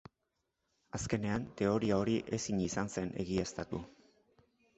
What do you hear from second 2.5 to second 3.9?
izan zen egiaztatu.